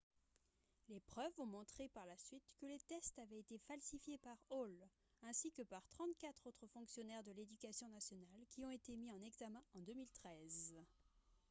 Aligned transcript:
les 0.89 0.99
preuves 0.99 1.37
ont 1.39 1.45
montré 1.45 1.87
par 1.89 2.07
la 2.07 2.17
suite 2.17 2.49
que 2.59 2.65
les 2.65 2.79
tests 2.79 3.19
avaient 3.19 3.37
été 3.41 3.59
falsifiés 3.59 4.17
par 4.17 4.35
hall 4.49 4.75
ainsi 5.21 5.51
que 5.51 5.61
par 5.61 5.85
34 5.89 6.47
autres 6.47 6.65
fonctionnaires 6.65 7.23
de 7.23 7.31
l'éducation 7.33 7.87
nationale 7.87 8.43
qui 8.49 8.63
ont 8.63 8.71
été 8.71 8.95
mis 8.97 9.11
en 9.11 9.21
examen 9.21 9.61
en 9.75 9.79
2013 9.81 10.73